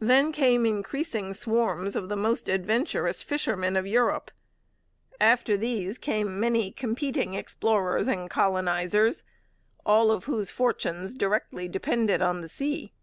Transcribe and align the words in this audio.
Then 0.00 0.32
came 0.32 0.66
increasing 0.66 1.32
swarms 1.32 1.94
of 1.94 2.08
the 2.08 2.16
most 2.16 2.48
adventurous 2.48 3.22
fishermen 3.22 3.76
of 3.76 3.86
Europe. 3.86 4.32
After 5.20 5.56
these 5.56 5.96
came 5.96 6.40
many 6.40 6.72
competing 6.72 7.34
explorers 7.34 8.08
and 8.08 8.28
colonizers, 8.28 9.22
all 9.86 10.10
of 10.10 10.24
whose 10.24 10.50
fortunes 10.50 11.14
directly 11.14 11.68
depended 11.68 12.20
on 12.20 12.40
the 12.40 12.48
sea. 12.48 12.94